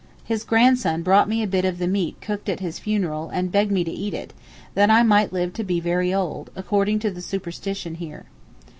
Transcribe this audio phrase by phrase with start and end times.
[0.23, 3.71] His grandson brought me a bit of the meat cooked at his funeral, and begged
[3.71, 4.33] me to eat it,
[4.73, 8.25] that I might live to be very old, according to the superstition here.